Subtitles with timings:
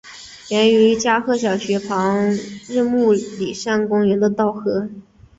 [0.49, 2.31] 源自于加贺小学校旁
[2.67, 4.89] 日暮里山公园的稻荷。